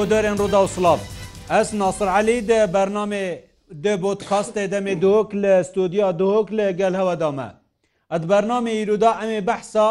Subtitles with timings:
[0.00, 1.00] ئۆدەرێن ڕوودا و سلااف
[1.52, 3.26] ئەس ناسرعلی دە بەرنامێ
[3.84, 7.48] دە بۆت خاستێ دەمێ دۆک لە ستودیا دۆک لە گەل هەوەدامە
[8.12, 9.90] ئەت بەرنامێ ئیرودا ئەمێ بەحسا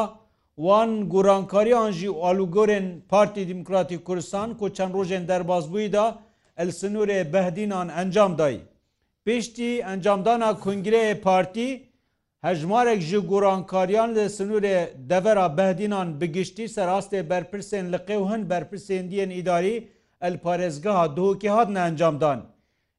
[0.65, 6.05] وان گۆرانکاریانژی و ئالوگۆرن پارتی دیموکراتی کوردستان کو چەند ڕۆژێن دەربازبوویدا
[6.59, 8.57] ئەلسنوورێ بەهدینان ئەنجامدای
[9.25, 11.69] پێشتی ئەنجامدانا کنگرەیە پارتی
[12.47, 14.77] هەژمارێک ji گۆرانکاریان لە سنوورێ
[15.09, 19.75] دەڤرا بەهدینان بگشتی سەراستێ بەرپرسێن لە قێو هەند بەرپرسێن دیەن ئیداری
[20.23, 22.41] el parêzgeha duhokî hatine encamdan.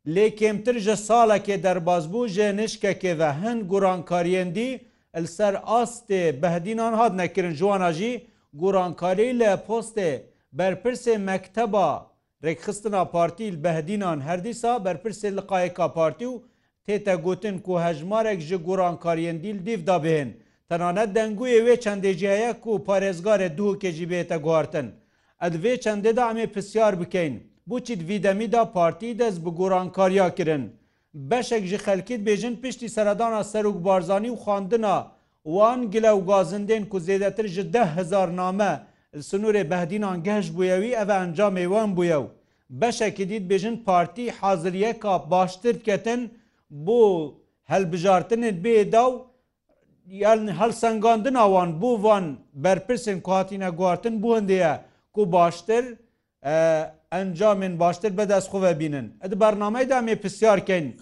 [0.07, 4.81] Lê kêmtir ji salekê derbazbû jê nişkekê ve hin gurankariyendî
[5.15, 10.23] el ser astê behdînan hat nekirin jiwana jî gurankarî li postê
[10.59, 12.07] berpirsê mekteba
[12.43, 16.41] rêxistina partîl behdînan herdîsa berpirsê li qayeka partî û
[16.89, 20.29] tête gotin ku hejmarek ji gurankariyendîl dîv dabêhin.
[20.69, 24.91] Tenane dengûyê wê çendêciye ku parêzgarê duhokê jî bête guhartin.
[25.43, 27.35] ئەدوێ چەندێدا ئەمێ پرسیار بکەین
[27.69, 30.65] بچیت ڤیدەمیدا پارتی دەست بە گۆرانکاریا کردن
[31.31, 34.97] بەشێک ji خەلکیت بێژن پشتی سەردانا سەرک بارزانانی و خواندنا
[35.55, 38.71] وان گلە و گازندێن کو زێدەتر ji دههزار نامە
[39.29, 42.27] سنوورێ بەهدینان گەشت بووەوی ئەvە ئەنجامێوان بووە و
[42.81, 46.21] بەشێکی دیت بێژن پارتی حازریەکە باشتر دکەتن
[46.87, 47.01] بۆ
[47.73, 49.15] هەلبژارتنت بێدا و
[50.25, 52.25] یان هەلسەنگاندن ئەوان بۆ وان
[52.63, 54.75] بەرپرسن کوهاتینە گواردن بوون دەیە
[55.15, 55.85] کو باشتر
[57.15, 59.07] ئەنجامên باشتر بەدەست خوve بینن.
[59.23, 60.97] Ed bernamey da mê pisyarkein.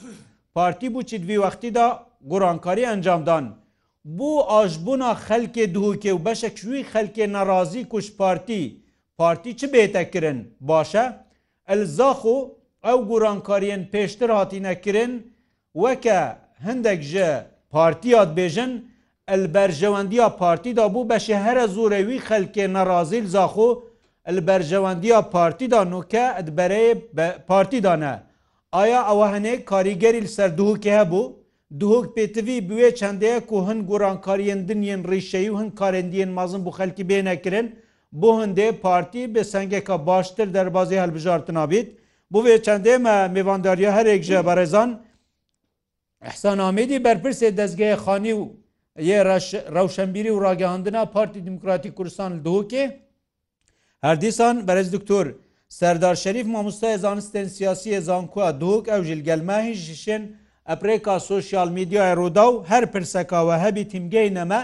[0.55, 3.57] Partî bû çî vî wextî da gorankarî encamdan.
[4.05, 8.77] Bu ajbûna xelkê duhokê û beşek wî xelkê nerazî kuş partî,
[9.17, 11.13] Partî çi bête kirin baş e?
[11.69, 12.37] Elzaxu
[12.85, 15.35] ew gorankariyên pêştir hatîne kirin
[15.73, 16.23] weke
[16.67, 17.29] hindek ji
[17.71, 18.73] partiyat bêjin,
[19.29, 23.92] elberjewendiya partî da bû beşe here zorewî xelkê nerazîl zaxu,
[24.31, 26.97] li berjewendiya partî da nûke ed berê
[27.47, 28.21] partî da ne.
[28.73, 31.33] Aya ewa hinê karîgerî li ser duhokê hebû,
[31.81, 37.25] Duhok pêtivî biwê çendeye ku hin gorankariyên dinyên rîşeyî hin karendiyên mazin bu xelkî bê
[37.25, 37.79] nekirin,
[38.13, 41.87] bu hindê partî bi sengeka baştir derbazê helbijartin nabît.
[42.31, 45.03] Bu vê çendê me mêvandariya herek ji berezan,
[46.25, 48.49] Ehsan Amedî berpirsê dezgehê xanî û
[48.99, 49.21] yê
[49.77, 52.91] rewşembîrî û ragehandina Partî Demokratî Kursan li duhokê,
[54.07, 55.27] هەردیسان بەرز دکتۆر
[55.79, 60.23] سەردار شەریف مامۆستای زانستێن سیاسی زانکووە دوک ئەو ژلگەلمەهی ژشن
[60.69, 64.61] ئەپرێکا سوسیال میدیای ڕوودا و هەر پرسەکەوە هەبی تیمگەی نەمە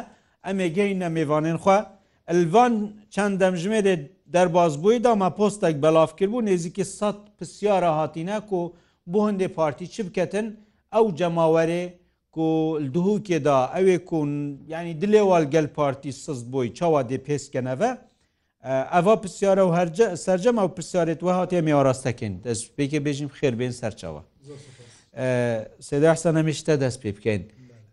[0.46, 1.78] ئەمێگەی نەمیوانێن خوا
[2.28, 2.74] ئەلڤان
[3.14, 3.94] چەند دەمژمێدێ
[4.34, 8.62] دەرباز بووی دامە پۆستێک بەلافکردبوو نێزیکی سە پرسیارە هاتیینەک و
[9.12, 10.46] بۆ هەندێ پارتی چ بکەتن
[10.94, 11.82] ئەو جەماوەێ
[12.94, 14.30] دووکێدا ئەوێ کون
[14.72, 17.90] ینی دلێوال گەل پارتی سست بووی چاوا دێ پێسکەنەوە
[18.64, 23.72] ئەوا پرسیارە و هەرج سرجەمە و پرسیارێت وە هااتێ میاراستەکەین دەست پێکە بێژیم خێر بێن
[23.80, 24.22] سەرچەوە
[25.88, 27.42] سێداحسە نەمیشتە دەست پێ بکەین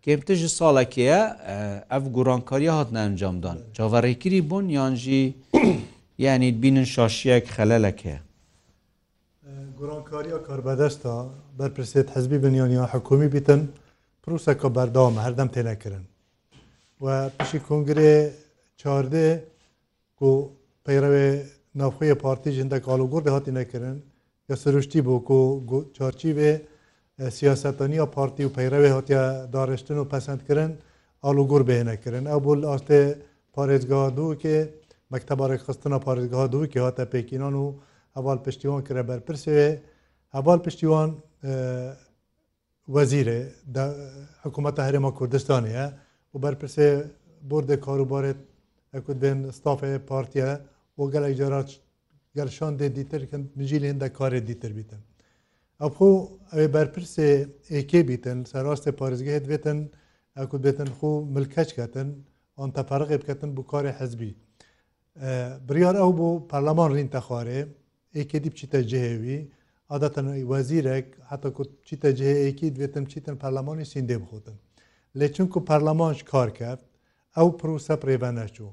[0.04, 1.20] کێمتەژی ساڵەکەیە
[1.92, 5.24] ئەف گوڕانکاری هات نەنجامدان جاوەڕێکری بوون یانژی
[6.24, 8.16] یعنی بینن شاشیەک خەلەلەکەە
[9.78, 11.14] گوڕانکاریە کاربەدەستە
[11.58, 13.60] بەرپرسێت حەزبی بنیانیا حکومی بتن
[14.22, 16.04] پرروسەکە بەرداوامە هەردەم تێنەکردن
[17.02, 17.06] و
[17.38, 18.14] پیشی کنگرێ
[18.80, 19.28] چاردێ
[20.22, 20.26] و
[20.86, 21.28] پیرەوێ
[21.80, 23.96] ناوخۆیە پارتی ژندە کاڵوگۆر دەهاتی نەکردن
[24.48, 25.40] یا سروشتی بۆ کۆ
[25.96, 26.52] چارچیێ
[27.38, 29.22] سیاستانی یا پارتی و پیرەوێ هاتیە
[29.54, 30.70] داڕشتن و پەسەندکردن
[31.24, 33.00] ئالوگۆر بهێنەکردن ئەو بۆ ئاستێ
[33.54, 34.58] پارێزگا دووکێ
[35.12, 37.66] مەکتتەبارێک خستنە پارێزگا دووکێ هاتە پێکینان و
[38.16, 39.58] هەواڵ پشتیوان کرە بەرپرسێ
[40.36, 41.10] هەواڵ پشتیوان
[42.94, 43.40] وەزیرێ
[44.44, 45.76] حکوومەتە هەرێمە کوردستانە
[46.32, 46.88] و بەرپرسێ
[47.50, 48.40] بردێ کاروبارێت
[48.94, 50.50] ئەکوت بێن ستافێ پارتیە
[50.98, 51.64] بۆ gelek cara
[52.34, 54.98] gelşan de dîtirkin nijîlên de karê dîtir bîtin.
[55.86, 55.94] Ew
[56.52, 57.30] ew berpirsê
[57.78, 59.78] êkê bîtin serrastê parêzgehê dibêtin
[60.36, 62.24] ew ku bêtin xû milkeç ketin
[62.56, 64.34] an teferqê biketin bu karê hezbî.
[65.68, 67.58] Biryar ew bû perleman rîn te xwarê
[68.14, 69.36] êkê dî çî te cihêwî,
[69.94, 74.56] adeten wezîrek heta ku çî te cihêkî dibêtin çîtin perlemanê sîndê bixotin.
[75.18, 76.78] Lê çün ku perleman ji kar kev,
[77.36, 78.68] ew prûse prêve neçû.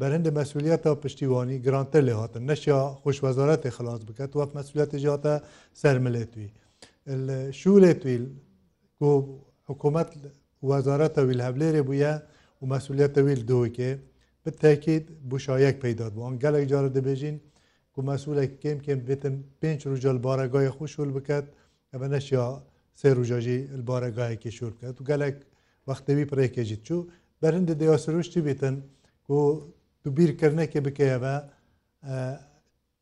[0.00, 5.34] بەرهند مەسولیتە پشتیوانی گرانتە لێ هاتن نەشیا خوشوەزارەتی خلاص بکات وەک مەسولیت جاتە
[5.80, 6.48] سەرملێ توی
[7.60, 8.24] شولێ تویل
[9.68, 10.10] حکوومەت
[10.70, 12.12] وەزارەتە ویل هەبلێرێ بووە
[12.60, 13.90] و مەسولیتە ویل دوکێ
[14.44, 17.36] بتەکیت بشایەک پیدا بوو ئەم گەلێک جارە دەبێژین
[17.92, 21.46] کو مەسولێک کێم کێم بێتن پێنج ڕژەل بارەگای خوشول بکات
[21.92, 22.46] ئەمە نەشیا
[23.00, 23.58] سێ ڕژاژی
[23.88, 25.36] بارەگایەکی شور بکات و گەلێک
[25.88, 27.00] وەختەوی پرێکێژیت چوو
[27.40, 28.76] بەرهندە دەیاسروشتی بێتن
[29.30, 29.36] و
[30.04, 31.34] دووبیرکردنێکی بکەوە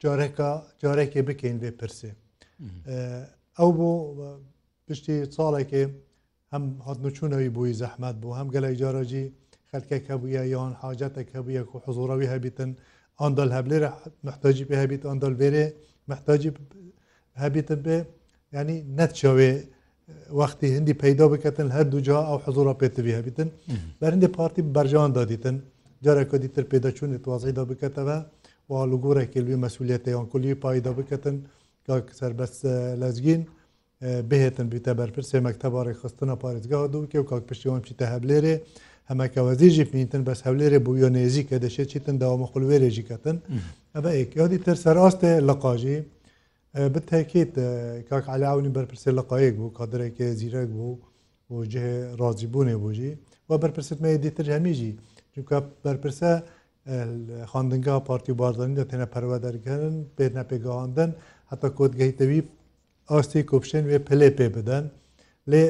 [0.02, 0.50] جارێکە
[0.82, 2.10] جارێکی بکەین وێ پرسێ
[3.58, 3.90] ئەو بۆ
[4.86, 5.82] پشتی ساڵێکی
[6.52, 9.24] هەم هاتنچوونەوەی بووی زەحمەت بوو هەم گەلەی جارۆجی
[9.70, 12.70] خەلکێک هەبووە یان حاجەتێک هەبووە و حزوڕەوی هەبیتن
[13.20, 13.88] ئەندل هەبلێرە
[14.26, 15.66] محتاجی پێ هەبیت ئەندل بێرێ
[16.10, 16.50] محتاجی
[17.42, 17.96] هەبیتن بێ
[18.56, 19.52] ینی نەتچەوێ
[20.40, 23.48] وەختی هەندی پەیدا بکەن هەردووجا ئەو حزوڕە پێتوی هەبیتن
[24.00, 25.56] بەرندی پارتی بەرجان دادیتن
[26.04, 28.18] جارێکە دیتر پێدەچوونی توازیدا بکەتەوە
[28.70, 31.36] و لوگوورێکی لوی مەسوولەتیان کولی پایدا بکەن
[31.86, 32.60] کاک سربەست
[33.02, 33.42] لەزگین
[34.30, 38.54] بهێتن بیتە بەرپرسێ مەکتتەبارێک خستنە پارێزگا دوو کێ و کاک پشتیوان چیتە هەبلێرێ
[39.10, 43.36] هەمەکەوەزیژی پینتن بەس هەولێرێ بووە نێزی کە دەشێت چیتن داوامە خولوێرێژی کەتن
[43.94, 45.98] ئەە ئێکیادی تر سەراستێ لە قاژی
[46.94, 47.52] بتەکێت
[48.10, 50.92] کاک علاونی بەرپرسێ لە قایەک بوو کادرێکی زیرەک بوو
[51.50, 51.86] و جێ
[52.20, 53.12] ڕازیبوونێ بووژی
[53.48, 54.92] و بەرپرسێتمە دیتر هەمیژی
[55.34, 56.42] Çünkü berpirse
[57.46, 61.10] xandinga Parti Bardanî de tene pervedergerin bêne pêgehandin
[61.50, 62.42] heta kodgehîtevî
[63.08, 64.84] astî kopşên vê pelê pê bidin
[65.52, 65.64] lê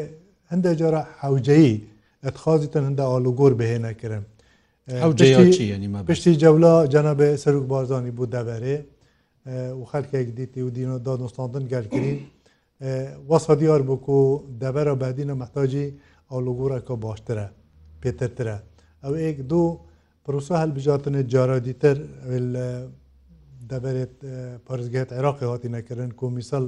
[0.50, 1.84] hindê cara hewceyî
[2.28, 4.22] etxazî tin hinde alogor bihêne kirin.
[6.08, 8.78] Piştî cewla cenabê serok Barzanî bû deverê
[9.74, 12.20] û xelkek dîtî û dîno da nostandin gelkirîn
[13.28, 15.94] wasa diyar bû ku devera bedîne mehtacî
[16.30, 17.48] alogoreka baştir e
[18.04, 18.56] pêtirtir e.
[19.04, 19.62] ew ek do
[20.26, 21.96] پروسا هەلبژاتنê cara dîtir
[23.70, 24.04] deberê
[24.66, 26.64] parêzgehet Iraqê hatî nekirin ku mîsal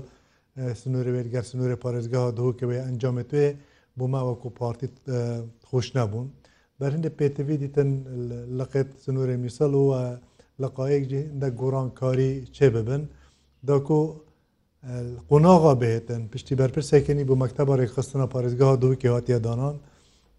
[0.59, 3.49] سنوورê wêger سنوورê parêzgeha dihokê wê encamê tuê
[3.99, 4.87] بۆ ماوە کو پارتی
[5.69, 6.27] خۆش نبوون
[6.81, 7.89] berhindê pêtivî dîtin
[8.59, 9.85] li qet سنوورê mîsal û
[10.63, 11.05] لەقایەک
[11.41, 13.03] de گۆڕانکاری çê bibin
[13.67, 13.99] da ku
[15.31, 19.77] قۆناغا بهێتن پشتی بەرپرسێکنی بۆ مەکتتەبارێک خستنا پارێزگەها دوکێ هااتە دانان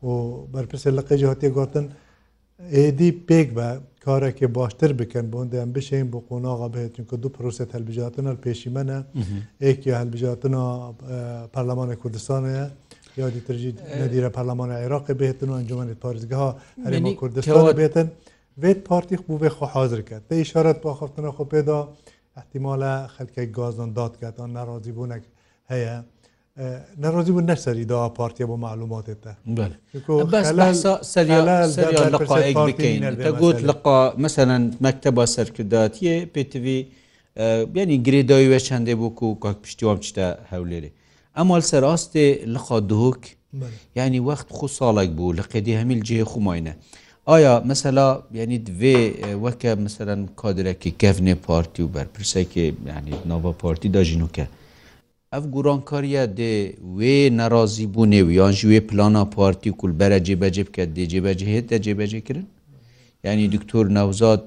[0.06, 0.10] و
[0.54, 1.86] بەرپرسێ لە قەجی هااتێ گوتن
[2.76, 3.68] ئێدی پێک بە
[4.06, 8.98] کارێکی باشتر بکەن بۆندەیان بشین بۆ قۆناغا بهێتن کە دوو پرۆسێت هەلبژاتنە پێشیمەە
[9.64, 10.64] ئێکی هەلبژاتنە
[11.54, 12.66] پەرلەمانە کوردستانەیە
[13.22, 13.72] یادی ترژی
[14.02, 16.52] نەدیرە پەرلەمانە عێراقی بهێتن و ئەنجمانی پارێزگەها
[16.86, 18.08] هەرێمە کوردستان بێتن
[18.62, 21.80] وێت پارتی بوو بێ خۆ حاضر کرد دە شارەت باخفتنە خۆ پێدا
[22.40, 25.24] احتیمالە خەلکە گازان دادکات آن ناڕازی بوونێک
[25.72, 25.96] هەیە
[26.58, 29.32] نەڕۆزی بوو نەسەری داوا پارتیە بۆ معلوماتێتە
[32.68, 33.04] بکەین
[33.42, 36.80] گوت لەقا مەسەەن مەکتتەبا سەرکرداتیە پێتیوی
[37.74, 40.92] بیانی گرێداوی وە چندێ بووکو و کاک پشتیوام چتە هەولێری
[41.38, 43.22] ئەمال سەراستێ لەخوا دهۆک
[44.00, 46.74] ینی وەخت خو ساڵێک بوو لە قێدی هەمیل جێ خوماینە
[47.30, 48.08] ئایا مەسەلا
[48.42, 49.00] ینی دوێ
[49.44, 52.64] وەکە مەسەرەن کادرێکی کەفنێ پارتی و بەرپرسێکی
[52.96, 54.46] ینی ناوە پارتی داژینوکە.
[55.34, 61.06] ev gurankariya dê wê nerazî bûnê yan ji wê plana partî kulbere cêbece bike dê
[61.12, 62.50] cêbece hê te cêbece kirin
[63.24, 64.44] yani diktor nevzat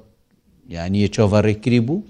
[0.68, 2.00] yani yê çavarekirî bû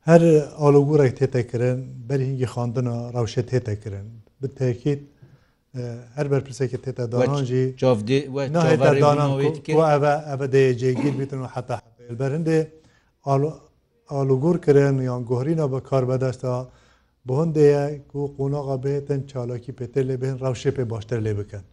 [0.00, 0.20] her
[0.58, 4.06] alogurek tê kirin berî hingî xandina rewşe tê te kirin
[4.42, 4.98] bi tekît
[5.74, 5.80] e,
[6.14, 8.10] her berpirsekê tê te danan jî ev
[9.38, 9.46] e,
[10.44, 11.80] e dê cêgir bitin û heta
[12.10, 12.66] berindê
[14.10, 16.66] alogor kirin yan gohrîna bi karbedesta
[17.28, 17.82] بۆ هەندەیە
[18.20, 21.64] و قۆناغا بێتەن چالاکی پێتر لێ بێن ڕاوشێ پێ باشتر لێ بکەن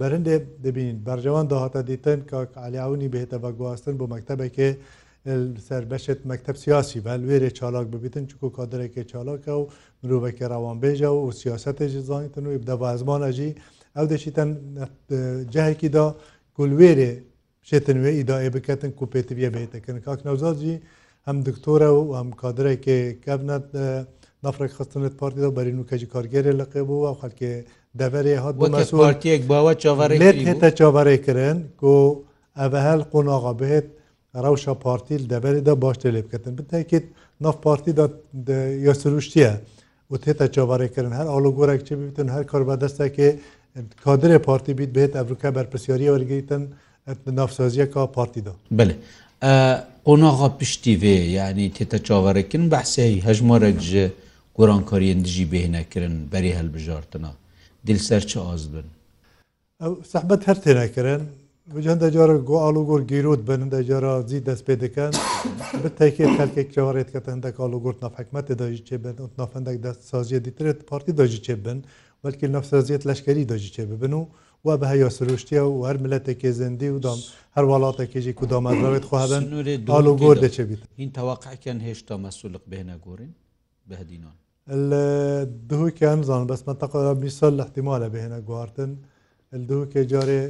[0.00, 4.68] بەرندێ دەبین بەرجەوان داهاتە دیتن کاکعالیاونی بێتە بەگواستن بۆ مەکتتەبێکێ
[5.68, 9.64] سربەشت مەکتب سیاسی بە لێرێ چالاک ببیتن چکو کادرێکی چالاکە و
[10.02, 13.50] مرۆڤێکی ڕەوانبێژە و سیاستێکی زانیتن و دەوازمانەژی
[13.96, 14.50] ئەو دەشیتەن
[15.54, 16.06] جاهێکیدا
[16.58, 17.12] گولوێرێ
[17.68, 20.76] شێتن وێ ئیداێ بکەتن کوپێتویە بێتەکەن کاک نەوزاجی
[21.26, 23.68] هەم دکتۆرە و هەم کادرێکی کەبنەت
[24.46, 27.52] نفرێک خستنێت پارتیدا بەرین و کەجی کارگەێ لە قێبوو و خەلکێ
[28.00, 30.16] دەبەرێ هات بەمەسوارتیەک باوە چاوەڕێ
[30.48, 31.58] هێتە چاوەڕێکردن
[31.88, 31.94] و
[32.60, 33.86] ئەە هەل قۆناغا بهێت
[34.44, 37.06] ڕەوشە پارتیل دەبەرێدا باشتە لێ بکەن بتەکێت
[37.44, 38.06] ناف پارتیدا
[38.88, 39.52] یاسروشتیە
[40.10, 43.28] و تێتە چاوەڕێکردن هەر ئالو گۆرەێک چ بتن هەر کار بەدەستەکێ
[44.04, 46.62] کادرێ پارتی بیت بێت ئەفریکا بەرپسیاری وەرگیتن
[47.38, 48.94] نافسازیە کا پارتیدا بله.
[50.08, 53.70] قۆناغا پشتی وێ یعنی تێتە چاوەڕێکن بەحسی هەژمۆرە
[54.58, 57.32] گۆرانکاریان دژی بهێنەکردن بەری هەلبژارتنا
[57.88, 58.86] دلسەر چه ئاز بن
[59.82, 61.22] ئەو سەحبەت هەر تێنەکردن
[61.76, 65.12] بجاندا جارە گۆ ئالوگۆر گیرروت بنندە جارە زی دەست پێ دەکەن
[65.84, 70.78] بتەکێت هەرکێک جارێت کە هەندێک ئالوگۆرت نافحکمەت داژی چێ بن و نافەندێک دەست سازیە دیترێت
[70.90, 71.78] پارتی داژی چێ بن
[72.24, 74.22] بەلکی نافسازیت لەشکری داژی چێ ببن و
[74.64, 77.20] و بە هەیە سروشتیە و هەر ملەتێکی زندی و دام
[77.56, 79.42] هەر وڵاتێکێکی کودامەڕێت خوابن
[79.94, 83.32] ئالوگۆر دەچێبیت این تەواقعکەن هێشتا مەسوولق بێنە گۆرین
[83.88, 88.90] بەهدینان دووکە ئەمزان بەسمە تەقدا میسەل احتیمالە بهێنە گواردن
[89.68, 90.42] دووکێ جارێ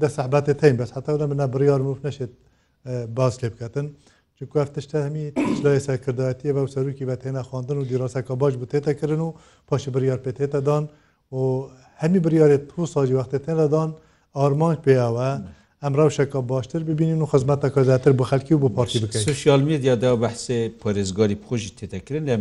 [0.00, 2.32] دە سەحباتێ تین بەس حتاە منە بڕیار مف نەشێت
[3.16, 3.86] باس لێ بکەن
[4.38, 5.26] چکوار تشتە هەمی
[5.64, 9.34] لای سەرکردایەتی بە سەرروکی بە تێنە خواندن و دیراسەکە باش بتێتەکردن و
[9.68, 10.84] پاش بریار پێتێتەدان
[11.36, 11.68] و
[12.02, 13.90] هەمی بریارێت تو ساجی وقتێ تێنەدان
[14.38, 15.30] ئارمانج پێیاوە.
[15.84, 20.10] ئەم ڕەوشەکە باشتر ببینین و خزمەتەکە زیاتر بۆ خەلکی و بۆ پارتی بکەین سوسیال میدیادا
[20.22, 22.34] بەحسێ پۆرێزگاری خۆشی تێتەکردن لە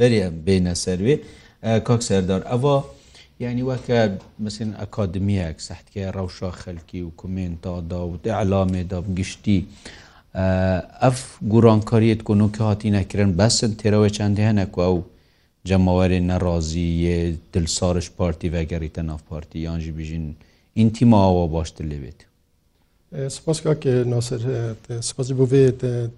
[0.00, 1.16] بەریان بینە سەروێ
[1.86, 2.74] کاک سەردار ئەوە
[3.44, 3.98] یعنی وەکە
[4.46, 8.16] مثلین ئەکادمیەک سەحتکە ڕەوشا خەلکی و کومنتادا و
[8.60, 9.60] عامێدا گشتی.
[11.04, 11.18] ئەف
[11.52, 14.96] گوڕانکاریت کۆن و کە هاتی نەکردن بەسن تێرەوە چەندی هەنەکو ئەو
[15.68, 16.88] جەماوەێ نەڕازی
[17.54, 20.26] دلسارش پارتی وەگەریتە ناف پارتی یانجی بژین
[20.78, 22.20] ئینتیماوە باشتر لەوێت
[23.12, 24.40] سپاس کا که ناصر
[25.00, 25.70] سپاس بو وی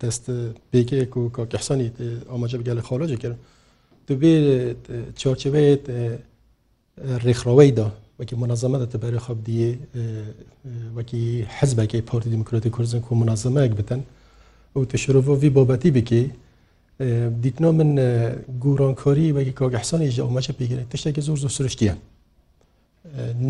[0.02, 0.30] دست
[0.72, 1.90] بیگه کو کا که احسانی
[2.28, 3.36] آماجه بگل خالج کرد
[4.06, 4.32] تو بی
[5.16, 5.78] چارچوه
[7.24, 9.78] رخراوی دا وکی منظمه دا تبری خواب دیه
[10.96, 14.02] وکی حزب که پارتی دموکراتی کردن کو منظمه اک بتن
[14.74, 16.30] او تشرف وی بابتی بکی
[17.42, 17.90] دیتنا من
[18.60, 21.96] گورانکاری وکی کاگ احسانی جا آماجه بگیره تشتاک زور زور سرشتیه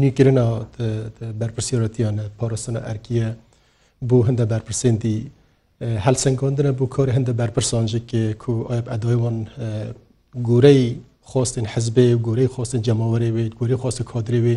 [0.01, 0.47] nîkirina
[1.41, 3.35] berpirsiyetiyanê parastina erkiye
[4.07, 5.27] bû hinde berpirsêndî
[5.81, 9.47] helsenkandine bû karê hinde berpirsanjikê ku ayb edoy wan
[10.35, 10.99] goreyî
[11.31, 14.57] xwastên hezbê goreyî xwastên cemawerê wê gorî xwastê kadrê wê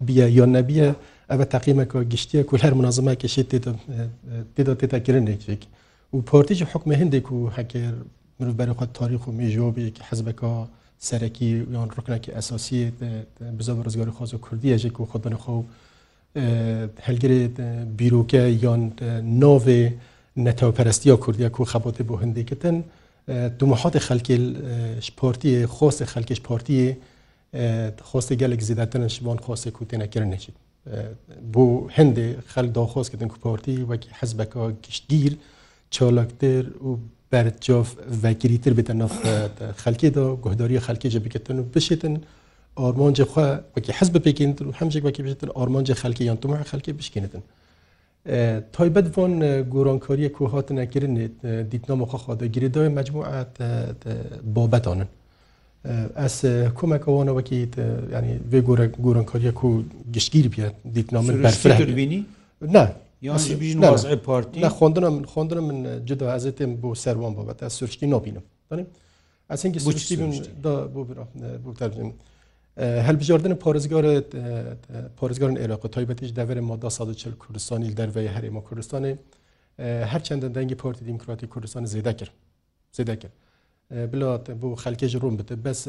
[0.00, 0.94] biye yan nebiye
[1.28, 3.42] ev teqîmeka giştiye ku her minazimekê şê
[4.56, 5.60] têda têtekirin nêçik
[6.14, 7.84] û partî ji hokme hindê ku hekir
[8.38, 10.66] mirov berê xwe tarîx û mêjobî hezbeka
[11.08, 12.80] سەرەکی یان ڕکنێکی ئەساسی
[13.58, 15.58] بزە بە ڕزگاری خۆز و کوردی ژێک و خۆ بنەخۆ
[17.06, 17.56] هەلگرێت
[17.98, 18.82] بیرروکە یان
[19.42, 19.82] نۆێ
[20.46, 22.76] نەتەوپەرستیە کوردیە و خەبۆتی بۆ هەندێکتن
[23.58, 24.36] دومەحاتی خەلکی
[25.06, 26.86] شپۆرتیە خۆستی خەلکی شپۆرتیە
[28.08, 30.52] خۆستی gelek zêdetinin ji van xosê ku tênekirin neçî.
[31.54, 31.64] Bu
[31.96, 35.32] hindê xel daxoz kitin kupportî wekî hezbeka giştgîr,
[35.94, 36.88] çolektir û
[37.32, 37.84] berçov
[38.24, 39.12] vekirîtir bitin nav
[39.84, 42.14] xelkê da guhdariya xelkê ji biketin û bişêtin
[42.76, 47.42] armancê xwe wekî hez bipêkînitir û hemcek wekî biştin armancê xelkê yan tomaya xelkê bişkênitin.
[48.76, 49.32] تایبەت van
[49.74, 51.14] گۆرانکاریە کو هاتن ئەکردن
[51.72, 53.52] دیتنامەخواخوادا گرێدای مجموعات
[54.56, 55.08] بابەتانن.
[56.22, 56.36] ئەس
[56.78, 57.56] کۆمەکەوانە وەکی
[58.16, 59.68] ینی بێ گۆرە گۆرانکاریە و
[60.14, 61.32] گشتگیر بێت دیتنامە
[62.00, 62.18] بینی؟
[62.76, 62.84] نه
[63.26, 68.44] خوندنە من خوندنە من جدا ئەزێتم بۆ سەروان بابەت سرشتی نبینم
[73.08, 74.12] هەلبژاردن پارێزگارە
[75.18, 79.12] پارێزگارن عێراق تایبەتیش دەورێ مادا سا چل کوردستانی دەروی هەرێمە کوردستانی
[80.12, 82.32] هەرچەندە دەنگی پارتی دیموکراتی کوردستان زیدە کرد
[82.96, 83.34] زیدە کرد
[84.12, 85.80] بلات بۆ خەلکێژ ڕوون بتە بەس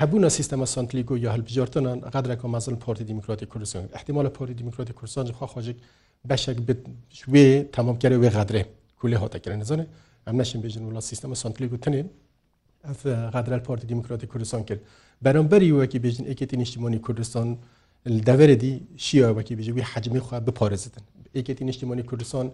[0.00, 5.78] هەبووە سیستەمە سنتلیگو یا هەلبژارتنان قدرەکە مەزل پارتی دیموکراتی کوردستان احتیمالە پارتی دیموکراتی کوردستان خواخواژێک
[6.30, 6.58] بەشێک
[7.32, 8.62] وێ تەمامکەێ وێ غادرێ
[9.00, 9.86] کولی هاتەکرێن نزانێ
[10.26, 12.02] ئەم نشین بێژن وڵات سیستەمە سنتلی گوتنێ
[13.34, 14.80] غادرال پارتی دیموکراتی کوردستان کرد
[15.24, 17.48] بەرامبەری وەکی بێژن ئەکێتی نیشتیمانی کوردستان
[18.28, 18.72] دەوەرەدی
[19.06, 21.04] شیوەکی بژوی حجمی خوا بپارێزتن
[21.36, 22.46] ئەکێتی نیشتیمانی کوردستان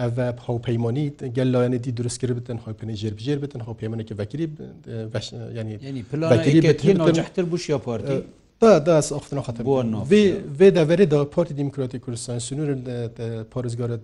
[0.00, 4.46] ئەە هاوپەیمانی گەل لایەنێتی درستکرد بتن هاپێنی ژێربژێر بتن هاپەیمانێکی وەکری
[5.60, 6.02] ینی
[6.82, 8.18] پلانتر بوو یا پارتی
[8.60, 9.64] Da da ez axtina xatir
[10.10, 10.22] Vê
[10.58, 12.68] vê deverê da Partî Demokratî Kuristan Sunûr
[13.52, 13.96] parêzgara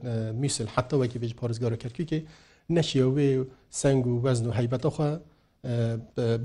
[0.42, 2.18] mîsil heta wekî vê ji parêzgara Kerkûkê
[2.76, 3.28] neşiya wê
[3.82, 5.10] seng û wezn û heybeta xwe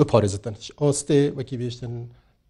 [0.01, 0.53] biparêzitin.
[0.87, 1.93] Astê wekî bêjtin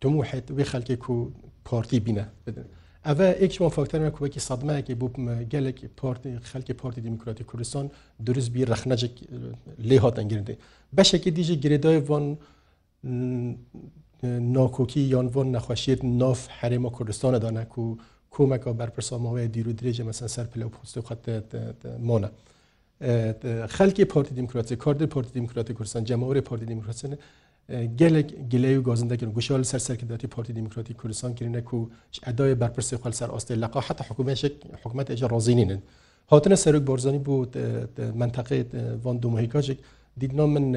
[0.02, 1.32] tumuhet wê xelkê ku
[1.66, 2.64] partî bîne bidin.
[3.12, 5.08] Ev ekşman faktorna ku wekî sadmeyekê bû
[5.44, 7.90] gelek partî xelkê Partî Demokratî Kuristan
[8.26, 9.24] dürüst bir rexnecek
[9.90, 10.58] lê hatin girdi.
[10.98, 12.38] Beşekê dîjî girêdayê van
[14.24, 17.98] ناکۆکی یان بۆ نەخواشیت ناف هەرێمە کوردستانە دانەک و
[18.34, 22.30] کۆمەکە بەرپرسامەوەی دیر و درێژە مەسەن سەر پلە و پوستی خەتمۆە.
[23.76, 27.16] خەلکی پارتی دیموکراتی کارد پارتی دیموکراتی کوردستان جەماوری پارتی دیموکراسیە
[27.96, 32.96] gelek giley û gazindekin guşal ser serkidatî Partî Demokratîk Kuristan kirine ku ji edayê berpirsê
[33.04, 34.54] xel ser astê leqa heta hikûmeşek
[34.86, 35.82] hikûmet êce razînînin.
[36.28, 37.36] Hatine serok Barzanî bû
[38.22, 38.66] menteqê
[39.06, 39.80] van dumuhîkacek
[40.22, 40.68] dîdna min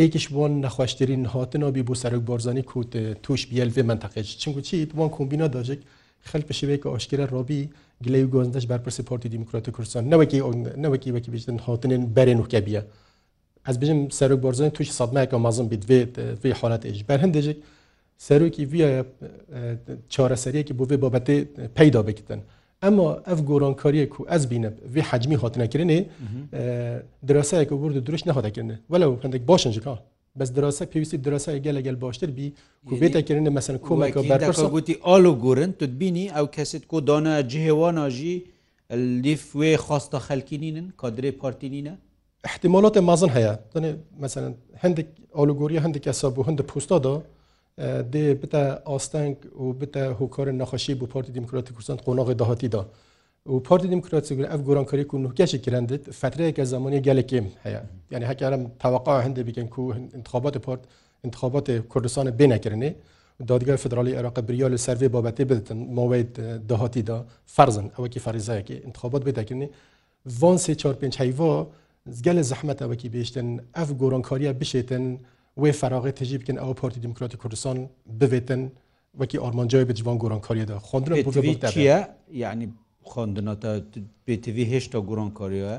[0.00, 2.92] ئێکیش بۆن نەخواشترین هاتنەوە بی بۆ سەرک بۆرزانی کووت
[3.24, 5.80] توش بیلێ منتەقێت چنگ چیت وان کۆمبینا داژێک
[6.30, 7.62] خەل پشوەیەکە ئاشکرە ڕۆبی
[8.04, 10.38] گلەی و گۆندش بەرپرسی پارتی دیموکراتی کوردستان نەوەکی
[10.82, 12.82] نەوەکی وەکی بشتن هاتنێن بەرێن وکە بیە
[13.72, 16.00] ez bijim serok borzanên tuşi sadmeyeka mazin bî divê
[16.44, 17.56] vê halet êj ber hindecek
[18.26, 18.90] serokî viya
[20.14, 21.36] çareseriyekî bo vê babetê
[21.78, 22.40] peyda bikitin.
[22.84, 25.98] ئەمە ئەف گۆڕۆنکاریەک و ئەس بینە vê حجمی هاتنەکردێ
[27.28, 29.94] دراسەیەک ورد درشت نەخۆتەکردن وەلو هەندێک باشن ژکە
[30.38, 32.46] بەس دراسە پێویستی دراسای گەلەگەل باشتر بی
[32.88, 38.34] کوبێتەکردن مەسن کۆمەکە بەرگوتی ئالو گورن تو بینی ئەو کەست کۆ دانا جیهێواناژی
[39.24, 41.92] لیف وێ خواستە خەلکینینن کادرێ پارتینینە
[42.48, 43.52] احتیمالات مازن هەیە
[44.24, 44.48] مثلا
[44.82, 47.14] هەندێک ئالوگۆری هەندێک ئەسا بۆ هەندە پوستادا
[47.82, 52.82] دێ بتە ئاستەنگ و بتە هۆکارن نەخەشی بۆ پارتی دیموکراتی کوردستان قۆناغی داهاتیدا
[53.52, 57.80] و پارتی دیموکراتی ئەف گۆرانکاری و نوکەشی کرندت فترەیەکە زمانی گەلێکم هەیە
[58.12, 60.82] یعنی هەکارم تاواقع هەندێ بکەن و انتخابات پارت
[61.26, 62.90] انتخابات کوردستان بینەکردێ
[63.50, 66.22] دادگای فدرالی عراق بریا لە سروێ بابەتێ بدەن ماوەی
[66.70, 67.18] داهاتیدا
[67.56, 69.68] فەرزن ئەوەکی فەریزایەکی انتخابات بدەکردنی
[70.40, 71.66] وان سێ 4 5 هەیوا
[72.24, 75.18] گەل زەحمەتەوەکی بێشتن ئەف گۆرانکاریە بشێتن و
[75.62, 77.76] وێ فراغی تێژی بکەن ئەو پارتی دموکراتی کوردستان
[78.20, 78.62] بوێتن
[79.20, 81.76] وەکی ئارمانجای بجوان گۆرانکاریدا خوندنە
[82.44, 82.66] یعنی
[83.12, 83.70] خواندنەتە
[84.26, 85.72] بتV هێشتا گۆرانکاریە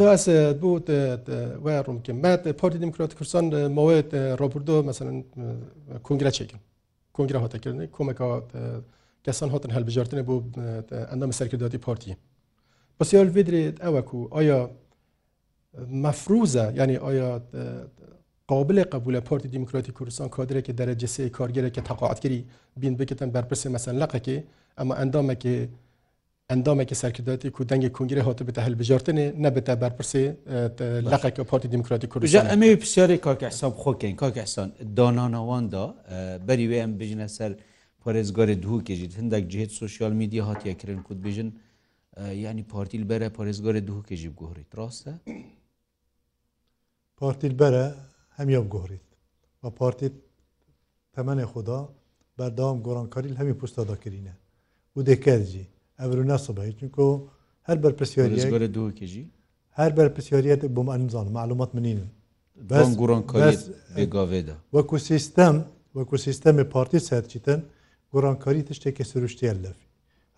[0.00, 0.24] داس
[0.60, 0.70] بۆ
[1.86, 3.44] ڕومکەم مات پارتی دموکراتی کوردستان
[3.76, 5.16] ماوێت ڕاپردۆ مثلەن
[6.06, 6.60] کنگرە چێکن
[7.16, 8.26] کنگرە هاتەکردنی کۆمەکە
[9.26, 10.34] کەسان هاتن هەلبژارتنە بۆ
[11.10, 12.14] ئەندام سەرکرداتی پارتی
[12.98, 14.60] بەسیال بدرێت ئەوەکو ئایا
[16.04, 17.30] مەفروزە ینی ئایا
[18.52, 22.38] قابل قبول پارتی دموکراتی کوردستان کادره که در جسه کارگره که تقاعد کری
[22.80, 24.44] بین بکتن برپرس مثلا لقه که
[24.78, 25.68] اما اندامه که
[26.50, 30.14] اندامه که سرکرداتی کو دنگ کنگره هات به تحل بجارتنه نه به برپرس
[31.14, 35.94] لقه که پارتی دموکراتی کوردستان امی بسیاری کاک حساب خو کن کاک احسان دانانوان دا
[36.46, 37.54] بری ویم بجنه سر
[38.04, 41.48] پارێزگارێ دوو کێژیت هەندێک جهێت سوسیال میدی هاتیەکردن کوت بژن
[42.44, 45.10] ینی پارتیل بەرە پارێزگارێ دوو کێژی بگۆڕیت ڕاستە؟
[47.16, 47.84] پارتیل بەرە
[48.38, 49.06] هەمیە بگۆڕیت
[49.62, 50.08] و پارتی
[51.16, 51.80] تەمەێ خدا
[52.38, 54.34] بەرداوام گۆڕانکاری هەمی پوستا داکرینە
[54.96, 55.66] و دێکەرجی
[56.00, 57.06] ئەبرو نەسەبە چونکۆ
[57.68, 59.24] هەر بەرپسیۆریگەرە دوکەژی
[59.78, 62.00] هەر بەرپسیۆریەت بۆم ئەنزان معلومات منین
[63.00, 65.56] گوڕانکاریگاوێدا وەکو سیستەم
[65.98, 67.60] وەکو سیستەمی پارتی سەرچیتن
[68.12, 69.88] گۆڕانکاری تشتێکی سروشتیان لەفی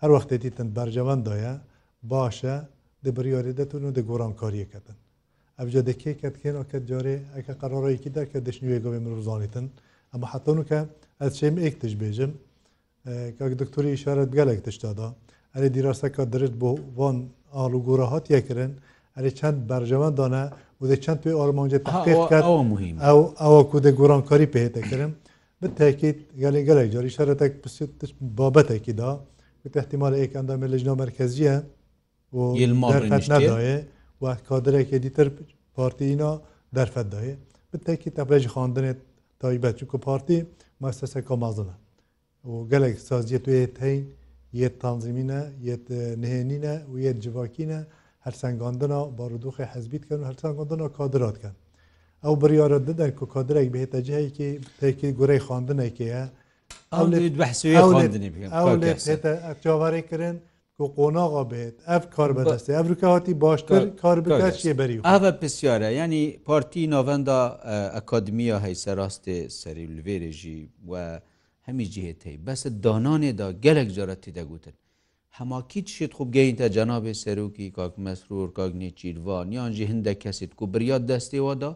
[0.01, 1.53] هەر وەختێتیتن بەرجەوەندایە
[2.11, 2.55] باشە
[3.03, 4.97] دە بریاریدەتون و دە گۆڕانکاریەکەتن
[5.59, 9.65] ئەبجا دەکێ کەتکەن و کە جارێ ئەکە قەرڕێکی دا کە دەشنیوێ گەوێ مرزانیتن
[10.13, 10.79] ئەمە حتون کە
[11.21, 12.31] ئەت شێم ئێک تش بێژم
[13.37, 15.07] کاک دکتۆری ئشارەت گەلێک تشتادا
[15.55, 17.17] ئەرێ دیراستەکە درت بۆ وان
[17.55, 18.71] ئالوگۆرە هاتیەکردن
[19.15, 20.43] ئەرێ چەند بەرژەوان داە
[20.81, 22.43] و دە چەند پێی ئارمانجە تحقیقکات
[23.05, 25.11] ئەو ئەوە کو دە گۆرانکاری پێهێتەکردن
[25.61, 27.91] بتەکییت گەلی گەلێک جاری شارەتێک پسیت
[28.37, 29.11] بابەتێکی دا
[29.75, 31.55] تحتیمال ئێک ئەندامە لەژنا مرکزیە
[32.35, 32.39] و
[33.33, 33.77] نادایە.
[34.23, 35.27] و کادرێکی دیتر
[35.77, 36.31] پارتیینا
[36.77, 37.27] دەرفەتداە
[37.71, 38.99] بتێکی تەبێژ خواندنێت
[39.43, 40.39] تایبەت چکو پارتی
[40.83, 41.75] مەسەسە کۆمازنە
[42.51, 44.01] و gelek saziye tu yê teyn
[44.61, 45.75] yê tanzimîne yê
[46.23, 47.79] nihênîne û yê civakîne
[48.25, 51.53] hersengandina barûduxê hezbît kirin hersengandina kadira dikin.
[52.27, 56.23] Ew biryara dide ku kadirek bi hêtecihekî tekî gurey xandinekê ye
[56.91, 60.35] hesû xandinî hevlê hete çavarê kirin
[60.79, 66.83] و قۆناغا بێت ئەف کار بەدەستی ئەفریکاتی باشتر کار بکەچێ بەری ئەە پرسیارە ینی پارتی
[66.93, 67.39] ناڤەندا
[67.95, 70.93] ئەکادمیا هەیسە ڕاستێ سەری لوێرێژی و
[71.67, 74.75] هەمی جهێتی بەسە دانانێدا گەلک جارەتی دەگوتن
[75.37, 80.97] هەماکیت شێت خوب گەینتە جەنابێ سەرۆکی کاک مەسرور کاگنی چیروان یانجی هەندە کەسیت و بریا
[81.09, 81.71] دەستێ وادا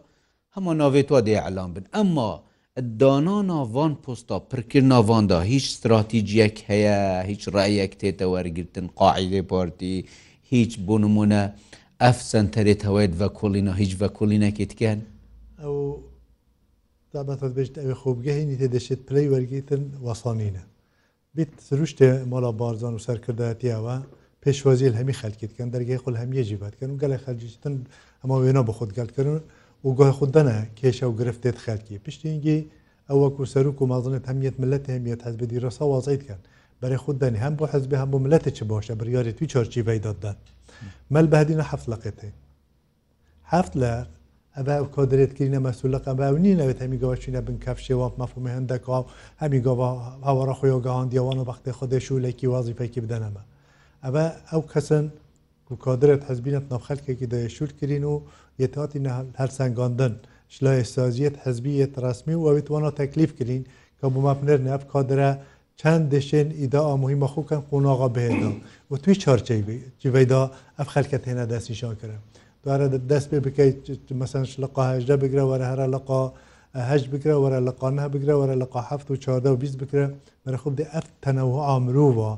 [0.56, 2.32] هەما ناوێتوا دێ ئەلان بن ئەمما
[2.80, 10.06] دانانا وان پۆستا پرکردناواندا هیچ استراتیجیەک هەیە هیچ ڕایەک تێتە وەرگتن قاعدێ پارتی
[10.50, 11.40] هیچ بۆ نمونە
[12.02, 15.00] ئەف سنتەرێت هەوێت بە کۆلینا هیچ بە کۆلینەکەی تکەن
[15.62, 15.74] ئەو
[17.12, 20.62] دابەت بێت ئەوێ خۆبگەهێنی تێدەشێت پلەی وەرگتن وەسانینە
[21.36, 23.96] بیت سروشتێ مۆلا بارزان و سەرکردایەتیاوە
[24.42, 27.74] پێشوەزیل هەمی خەلکیتکەن دەرگی خۆل هەمیەجیباتکەن و گەلە خەرجیتن
[28.22, 29.40] ئەمە وێنە بە خۆت گەلکردن
[29.88, 32.58] و گۆی خوددەە کێشە و گرفتێت خەلکی پشتینگی
[33.10, 36.40] ئەوە کوسەر و کومازنت هەمیت ملت هەمیت هەزبدی ڕسا وازیتکەن
[36.82, 40.36] بەێ خوددەنی هەم بۆ حەزبێ هەم بۆ ملەتە چ باشە بریاری توی چۆرچی بەیداددان
[41.14, 42.30] مەل بەدینە حەفت لەقێتی
[43.52, 43.92] هەفت لە
[44.56, 49.02] ئەە کۆدرێتکردینە مەسوولەکە باونی نەوێت هەمی گەوەچینە بن کەفشێوە مەفومی هەندەکەاو
[49.42, 49.88] هەمی گۆوە
[50.26, 53.42] هاوەڕە خۆیۆگەهاندیەوەن و بەختێ خودێش و لەکی وازیفێکی بدەنەمە
[54.04, 55.06] ئەە ئەو کەسن
[55.70, 58.14] و کادرێت حزبینەت نەخەلکێکی دەیشور کرین و
[58.62, 59.00] یتاتی
[59.40, 60.14] هەرسەنگاندن
[60.54, 63.62] شلا ئێسازیت حزبیت ڕسمی و ئەوێت وانە تەکلیف کرین
[63.98, 65.30] کە بماپنر نەب کادرە
[65.80, 68.50] چەند دشێن ئیدا ئامۆهی مەخوکەن قۆناغا بهێدا
[68.90, 70.42] و توی چارچەیدا
[70.78, 72.16] ئەف خەلکە هێنا دەستیشان کرە
[72.64, 73.80] دوارە دەست پێ بکەیت
[74.20, 76.22] مەسەن شلقا هەژدە بگرە وەرە هەرا لەقا
[76.90, 80.06] هەج بکرە وەرە لەقانە بگرە وەرە لەقا هەفت و چادە و بیست بکرە
[80.46, 82.32] مەرەخوب دێ ئەف تەنەوە ئامرۆوە.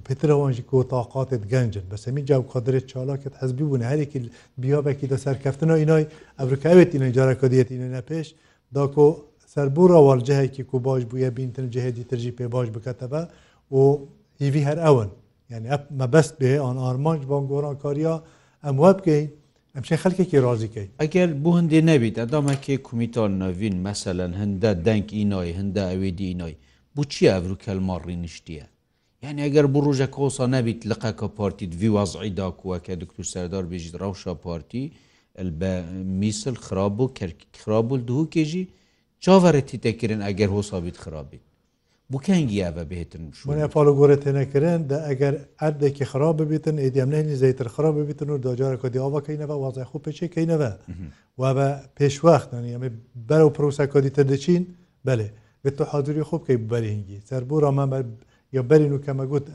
[0.08, 4.18] پترەوانژی کۆتااقاتت گەنجن بەسەمی جااو قادرێت چالاکت حەزبی بوون هەرێکی
[4.62, 6.04] بیاوێکی لە سەرکەفتنە ئینای
[6.40, 8.28] ئەفریکاوێتی نەجارە کۆدیەتی نەپێش
[8.76, 9.06] داکۆ
[9.54, 13.22] سەربووڕەوەرجەهێکی کو باش بووە بینتن جهێدی ترژی پێ باش بکەتەوە
[13.76, 13.80] و
[14.40, 15.08] هیوی هەر ئەون
[15.52, 15.68] یعنی
[16.00, 18.14] مەبەست بێ ئەن ئارمانج بانگۆران کاریا
[18.64, 19.30] ئەم وە بکەیت
[19.74, 25.84] ئەمشە خەکێکی ڕازیکەی ئەگەر بۆ هەندێ نەبیت ئەدامەکێ کومیتان نوین مەسەلەن هەندە دەنگ ئینۆی هەندە
[25.90, 26.56] ئەوێ دینۆی
[26.96, 28.66] بچی ئەڤروکەلماڕی نیشتیە
[29.24, 33.94] یعنی ئەگەر بڕژە کۆسا نەبییت لە قەکە پارتی دوی وازعی داکووە کە دکتور سەردار بێژیت
[34.02, 34.84] ڕەوشە پارتی
[35.60, 35.72] بە
[36.20, 37.10] میسل خراب و
[37.62, 38.64] خرابول دوو کێژی
[39.24, 41.40] چاوەەتی تەکردن ئەگەر هۆسابیت خرابیت
[42.12, 43.24] بکەنگیە بێتن
[43.74, 49.56] پاڵ گۆرە تێنەکردن دا ئەگەر ئەردێکی خراپ ببیتن ئیدامنێنی زیتر خراپ ببیتن و داجارە کۆدیاوەکەینەوە
[49.64, 50.70] وازای خۆ پێچەکەینەوە
[51.40, 52.90] و بە پێشوەختنی ئەمە
[53.28, 54.62] بەرەو پرۆسا کۆدی تر دەچین
[55.06, 55.26] بەێ
[55.64, 57.86] بێت تۆ حاضری خۆ بکەی بەرهنگی سەر بۆ ڕامە
[58.52, 59.46] یا بەرین و کەمەگووت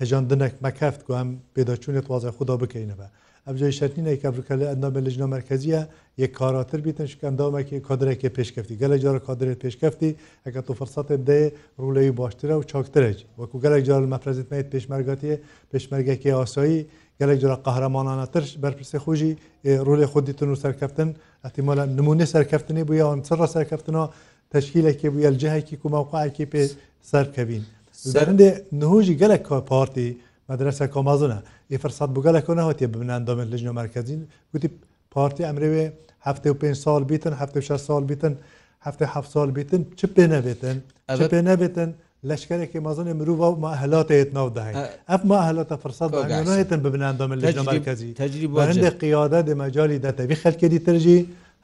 [0.00, 3.08] هەژاندنێک مەکەفت کو ئەم پێداچوونێت وازای خوددا بکەینەوە.
[3.46, 5.80] ئەبجای شەرتینەی کەبرکە لە ئەندا بە لەژنە مرکزیە
[6.22, 10.10] یەک کاراتر بیتن شکەندامەکی کادرێکی پێشکەفتی گەلە جارە کادرێت پێشکەفتی
[10.46, 11.48] ئەگە تو فرسەتێ بدەیە
[11.84, 15.36] ڕولەی باشترە و چاکترێک وەکو گەلێک جار مەپرزیت نیت پێشمەرگاتیە
[15.70, 16.80] پێشمەرگێکی ئاسایی
[17.20, 19.32] گەلێک جرە قەهرەمانانە ترش بەرپرسی خۆشی
[19.86, 21.10] ڕولێ خودیتون و سەرکەفتن
[21.46, 24.06] ئەتیمالە نمونی سەرکەفتنی بووە ئەوان چڕە سەرکەفتنەوە
[24.54, 26.62] تشکیلێکی بووە جهێکی کومەوقعکی پێ
[27.10, 27.64] سەرکەبین.
[28.12, 30.08] زەرندێ نهۆژی گەلک پارتی
[30.50, 31.38] مەدرسە کۆمازنە
[31.72, 34.20] ئیفرسات بگەلەکە نەهاتی بمناندامێت لە ژنە مرکزین
[34.52, 34.68] گوتی
[35.14, 35.68] پارتی ئەمرێ
[36.26, 38.34] هەفته و پێ سال بیتن هەفته ش سال بیتن
[38.86, 40.76] هەفته ه سال بیتن چ پێ نەبێتن
[41.32, 41.90] پێ نەبێتن
[42.28, 44.76] لەشکێکی مەزنی مرروڤ و ماهلاتێت ناوداهین
[45.12, 46.10] ئەف ماهلاتە فرسات
[46.58, 51.18] نێتن ببناندامێت لە ژنە مرکزی تجربه هەندێک قیادە دێمەجای دەتەبی خەلکێدی ترژی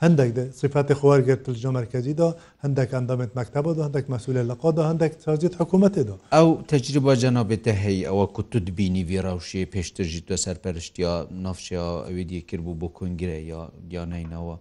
[0.04, 2.28] هەندێک صفاتی خوارگەرت لەجۆ مرکزیدا
[2.64, 8.04] هەندێک ئەندامێت مەکتتەبە دا هەندێک مەسوولە لە قادا هەندێک چازیت حکوومەتێدا ئەو تەجربە جەنابێتە هەیە
[8.10, 11.12] ئەوە کوتت بینی ڤێراوشی پێشترژی تۆ سەرپەرشتیا
[11.46, 14.56] نافشیا ئەوێ دیە کرد بوو بۆ کنگرە یا دیانینەوە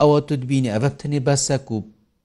[0.00, 1.76] ئەوە توت بینی ئەvە تنێ بەسەک و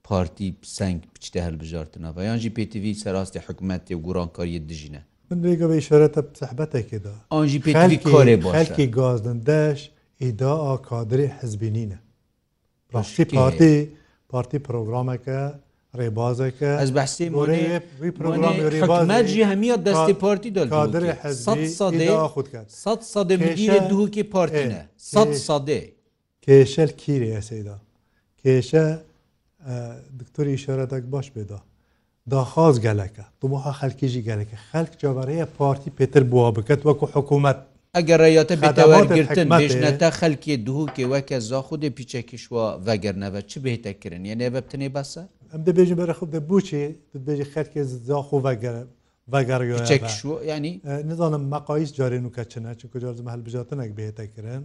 [0.07, 7.59] پارتی سنگ بچتە هەلبژارتنەوە یانجی پێتیوی سەراستی حکوومەتی و گوڕانکاریە دژینە منێگەی شارەتە سەحبەتێکدا ئەنجی
[7.65, 7.71] پێ
[8.13, 9.79] کارێ باشکی گازدن دەش
[10.21, 11.99] ئیدا ئا کادری حزبینینە
[12.93, 13.89] ڕشتی پارتی
[14.31, 15.41] پارتی پرۆگرامەکە
[15.99, 17.29] ڕێبازەکە ئەس بەستی
[19.11, 20.49] مەجی هەمیە دەستی پارتی
[22.33, 24.81] خودکە دووکی پارتینە
[25.47, 25.81] سادێ
[26.45, 27.77] کێشەل کیری ئەسەیدا
[28.41, 28.85] کێشە
[30.19, 31.59] دکتۆری شارەتەك باش بێدا
[32.29, 37.59] داخواز گەلەکە دوها خەلکیژی گەلەکە خەلک جاوەەیە پارتی پێتر بووە بکەت وەکو حکوومەت
[37.97, 44.89] ئەگەڕێتە بێتەوەرگرتن بێژنەتە خەلکی دووکێ وەکە زا خودێ پیچەکیشوە ڤگەرنەوە چ بێتەکردن یە نێبە بتنێ
[44.95, 48.35] باسە ئەم دەبێژی بەرە خودە بچێ دەبێژی خەرکێ زاخ و
[49.33, 49.65] ڤگەرە
[50.53, 50.73] ینی
[51.09, 54.61] نزانم مەقاییس جارێن و کەچنە چکو جارزم هەلبژاتنێک بهێتەکردن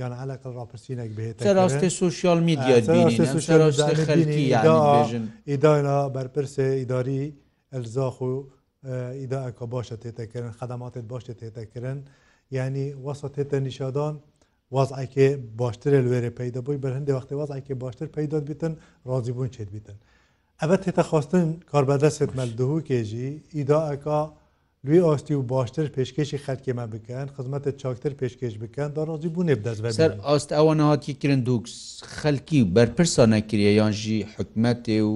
[0.00, 7.22] یان هەلەکە راپرسینێک بهێت ڕاستی سوسیال میدیژن ئیدانا بەرپرسێ ئیداری
[7.74, 8.30] ئەلزاخ و
[9.22, 12.00] ئیداکە باشە تێتەکردن خدماتێت باشە تێتەکردن.
[12.50, 14.14] یعنی وەسە تێتە نیشادان
[14.74, 15.28] وازعکێ
[15.60, 18.72] باشترە لێرە پیدا بووی بە هەندێک وقتی وازعکێ باشتر پیدا بیتن
[19.08, 19.96] ڕازی بوون چێت بیتن
[20.62, 24.18] ئەبە تێتەخواستن کاربەدەست مەلدهو کێژی ئیداەکە
[24.84, 30.12] لوی ئاستی و باشتر پێشکەشی خەرکێمە بکەن خزمەتە چاکتر پێشکەش بکەن داڕازی بوونێ بدەست سەر
[30.28, 31.74] ئاست ئەوە نهاتی کردن دوکس
[32.20, 35.14] خەلکی بەرپرسان نەکرێ یانژی حکومەتێ و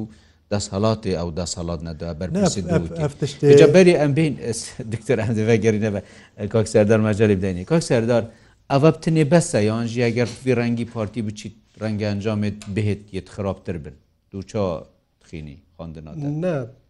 [0.54, 4.34] دەسهڵاتی ئەو دەسەڵات نەدا بەرجەبەری ئەم بین
[4.92, 6.00] دکتەر ئەمدەە گەرینەوە
[6.52, 8.22] کاک سەردار مەجاری بدەینی کاک سەردار
[8.70, 13.94] ئەوە بتنێ بەسە یانژی ئەگەر فی ڕەنگی پارتی بچیت ڕەنگە ئەنجامێت بهێت یت خراپتر بن
[14.32, 14.64] دووچا
[15.22, 16.10] تخینی خواندنا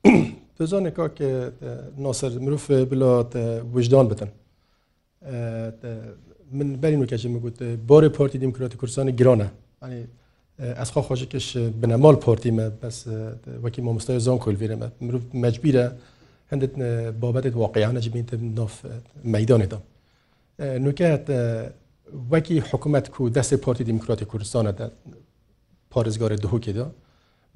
[0.56, 1.14] تۆزانێ کاک
[2.04, 3.30] ناسەر مرۆڤ بلات
[3.74, 4.30] وجدان بتن
[6.58, 7.58] من بەرین وکەژم گوت
[7.90, 9.48] بارێ پارتی دیموکراتی کوردستانی گرانە
[10.80, 11.46] ئەسخوا خۆشێکش
[11.80, 12.96] بنەمال پۆرتیمە بەس
[13.64, 15.86] وەکی مامۆستای زۆن کلڤێرەمە مرۆڤ مەجبیرە
[16.52, 16.72] هەندت
[17.22, 18.74] بابەتێت واقعیانە جبینتە نۆف
[19.34, 19.78] مەدانێدا.
[20.84, 21.24] نوکات
[22.32, 24.72] وەکی حکوومەت و دەستی پارتی دیموکراتی کوردستانە
[25.92, 26.86] پارێزگارە دهوکێدا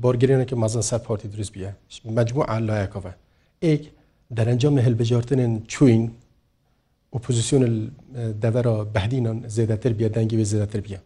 [0.02, 1.70] بارگرێنێکی مەزن سەر پارتی دروست بیە
[2.18, 3.10] مەجموع ئالایەکەە.
[3.64, 3.82] ئێک
[4.36, 6.02] دەرەنجام هەلبژارتنن چوین
[7.14, 7.64] ئۆپۆزیسیۆن
[8.42, 11.00] دەوەرە بەدینان زێدەتر بیە دەنگی زێدەتر بیە.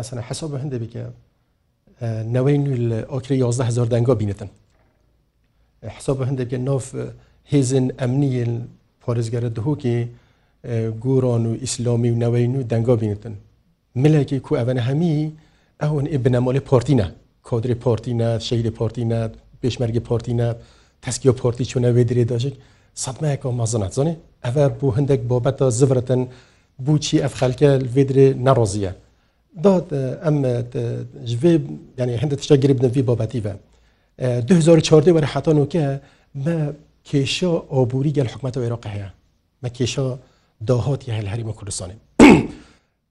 [0.00, 1.04] ئەسەنە حسە بە هەندێک بکە
[2.34, 4.48] نەوەی نوێ لە ئۆکری 11 هزار دەنگۆ بینێتن
[5.94, 6.84] حسە بە هەندێکە نۆف
[7.52, 8.52] هێزن ئەمنیل
[9.02, 9.98] پۆرزگەرە دهۆکی
[11.04, 13.34] گۆڕۆن و ئیسلۆمی و نەوەین و دەنگۆ بینێتن
[14.02, 15.16] ملێکی کو ئەڤەنە هەمی
[15.82, 17.06] ئەون ئبنەمۆلی پۆرتینە
[17.48, 19.20] کۆدری پۆرتینە شەیری پۆرتینە
[19.60, 20.48] پێشمەرگی پۆرتینە
[21.04, 22.54] تەسکیۆ پۆرتی چوونە وێ درێ داشێک
[23.02, 26.20] سەمەیەەوە مەزنات زانێ ئەە بۆ هەندێک بۆبەتە زفرەتەن
[26.84, 28.92] بوچی ئەف خەلکە وێدرێ نەڕۆزیە
[29.56, 30.42] دات ئەم
[31.26, 31.60] ji
[31.98, 33.56] yani hinde tişte girib nevî babetive.
[34.18, 36.00] 2014 were hetan ke
[36.34, 36.72] me
[37.04, 39.12] kêşa oborî gel hikmeta Iraqê heye
[39.62, 40.16] me kêşa
[40.68, 41.92] dahatiye hel herîma Kurdistanê.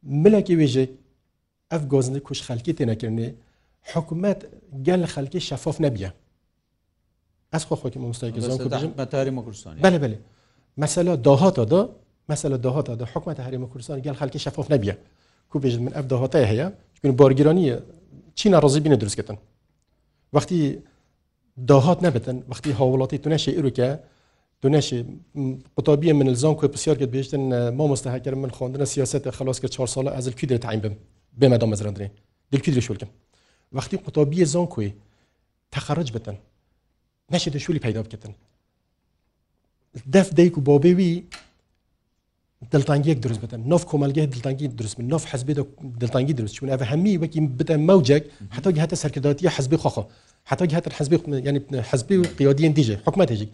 [0.04, 0.92] Milekî wê ji
[1.72, 3.32] ev gozinê kuş xelkî tênekirinê
[3.96, 4.46] hikumet
[4.82, 6.12] gel xelkê şeffaf nebiye.
[7.56, 9.84] Ez xwekî mustakî Kurdistanê.
[9.84, 10.16] Bele belê.
[10.78, 11.90] Mesela dahata da
[12.28, 14.98] mesela dahata da hikmeta herîma Kurdistanê gel xelkê şeffaf nebiye.
[15.54, 16.68] کوبێژن من ئەف داهاتای هەیە
[17.06, 17.76] چون بارگیرانیە
[18.40, 19.38] چینە ڕزی بینە دروستکردن
[20.34, 20.60] وقتی
[21.70, 23.88] داهات نەبن وقتی هاوڵاتی تو نەشی ئروکە
[24.62, 24.98] تو نەشی
[25.78, 27.40] قوتابیە من زان کوی پرسیار کرد بێشتن
[27.80, 30.96] ما مستەهاکەر من خواندنە سیاست خلاص کرد 4 ساله ئەزل کی تعین بم
[31.42, 32.08] بێمەدا مەزرەندرێ
[32.52, 33.10] دلکی درشولکم
[33.74, 34.94] وقتی قوتابیە زان کوی
[35.76, 36.36] تەخەرج بتن
[37.34, 38.34] نەشی دەشولی پیدا بکردن
[40.14, 41.14] دەف دەیک و بابێوی
[42.74, 45.54] دڵتانگیەک دروست بن نف کۆمەلگەی دڵتانگی دروست بن نف حزبی
[46.02, 48.24] دڵتانگی دروست چون ئەە هەمی وەکی بتە مەوجێک
[48.56, 50.04] حتۆگی هاتە سەرکرداتیە حزبی خۆخۆ
[50.52, 53.48] حتۆگی هاتر حزبی ینی حزبی و قیادیان دیژێ حکومەتێکی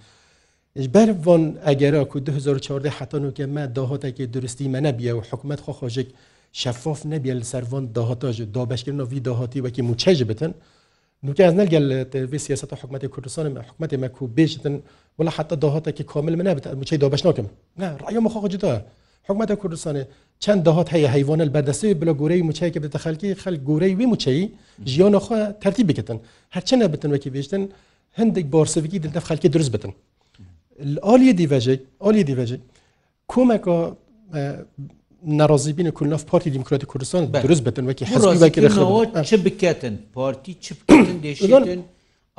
[0.93, 6.07] بەر von ئەگەرا کو 2014 حتانوکە مە داهاتێکی درستی مە نەبیە و حکومت خۆخۆژێک
[6.53, 10.53] شەفاف نەبیە لە سەرڤان داهاتاژ دابشکردنەوەوی داهاتی وەکی موچەژ بتن
[11.25, 14.71] نوکە ئەز نەگەل لەV سیاست حکومەتی کوردستان حکومەتی مەکو بێژتن
[15.19, 17.45] ولا حتا داهاتێکی کامل منە بت موچەی دابش ناکەم
[17.81, 18.81] نه ڕایە مخۆخۆ جدا
[19.27, 20.03] حکوومەتە کوردستانێ
[20.43, 24.41] چەند دەهات هەیە هەیوانە بەردەستی بلە گورەی موچەیەکە بێتە خەلکی خەل گورەی وی موچەی
[24.91, 26.19] ژیانە خۆ تەرتی بکەن
[26.55, 27.63] هەرچەنە بتن وەکی بێشتن
[28.19, 29.91] هەندێک بارسەویکی دتە خەلکی دروست بتن
[31.07, 32.61] ئالیە دیڤژێک ئالیە دیڤژێک
[33.31, 33.77] کۆمەکە
[35.39, 38.03] ناڕازیبین کولناف پارتی دیموکراتی کوردستان دروست بتن وەکی
[39.29, 40.67] چ بکەن پارتی چ
[41.25, 41.79] دێشن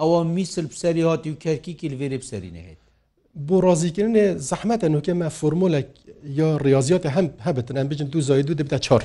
[0.01, 2.81] ئەوە میسل بسەری هاتی و کەرکی کیلڤێری بسەری نهێت
[3.47, 5.89] بۆ ڕازیکردنێ زەحمەتە نوکەمە فرمۆلێک
[6.27, 9.03] یا ریاضیات هم هبتن ام بجن دو زائد دو دبتا چار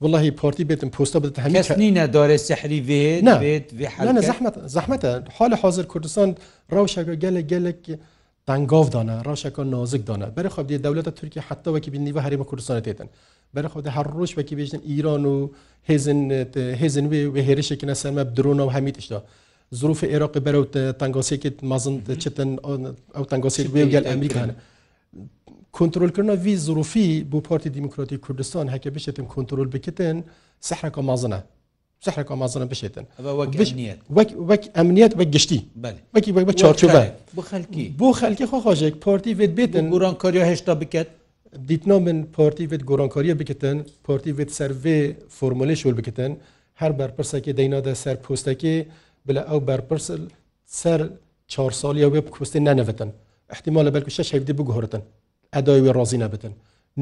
[0.00, 4.20] والله پارتی بتم پستا بدت همین کس نینا داره سحری وید وید وی حلقه نه
[4.20, 6.34] زحمت زحمت حال حاضر کردستان
[6.68, 7.74] روشگا گله گله
[8.48, 12.80] دنگاو دانه روشگا نازک دانه برای خود دولت ترکیه حتی وکی بینی و حریم کردستان
[12.80, 13.06] تیتن
[13.54, 15.48] برای خود هر روش وکی بیشتن ایران و
[15.84, 16.30] هزن
[16.82, 19.24] هزن و هرش کنه سرم درون و همیتش دا
[19.74, 22.56] ظروف عراق برای تنگاسی که مازن چتن
[23.14, 24.56] او تنگاسی ویل امریکانه
[25.78, 30.16] کنترلکردنا وی ظروفی بۆ پارتی دیموکراتی کوردستان هەکە بشێتن کنترل بکتن
[30.68, 31.40] سەحرەکە مازنە
[32.06, 33.04] سەحرەکە مازنە بشێتن
[34.50, 35.60] وەک ئەمنیەت بە گشتی
[36.14, 37.02] وەکی بە چارچوبە
[38.00, 41.08] بۆ خەلکی خۆخۆژێک پارتی وێت بێتن گۆرانکاریە هێشتا بکات
[41.70, 44.98] دیتنا من پارتی وێت گۆرانکاریە بکتن پارتی وێت سەرێ
[45.38, 46.32] فۆمەلی شول بکتن
[46.80, 48.74] هەر بەرپرسەکە دەینادە سەر پۆستەکە
[49.26, 50.22] بلە ئەو بەرپرسل
[50.80, 51.00] سەر
[51.52, 53.10] چهار ساڵی وێ کوستی نەنەوێتن
[53.54, 55.02] احتیمال لە بەرکو شش هەفتی بگوهرتن
[55.56, 56.44] ئەدای وێ ڕازی نەبن